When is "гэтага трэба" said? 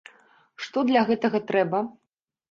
1.09-1.83